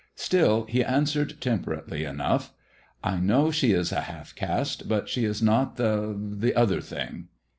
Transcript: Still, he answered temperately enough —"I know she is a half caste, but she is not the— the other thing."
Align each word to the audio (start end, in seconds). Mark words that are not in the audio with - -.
Still, 0.15 0.65
he 0.65 0.83
answered 0.83 1.39
temperately 1.39 2.05
enough 2.05 2.53
—"I 3.03 3.17
know 3.17 3.51
she 3.51 3.71
is 3.73 3.91
a 3.91 4.01
half 4.01 4.33
caste, 4.33 4.89
but 4.89 5.07
she 5.07 5.25
is 5.25 5.43
not 5.43 5.75
the— 5.77 6.19
the 6.39 6.55
other 6.55 6.81
thing." 6.81 7.27